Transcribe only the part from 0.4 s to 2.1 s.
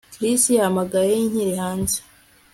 yahamagaye nkiri hanze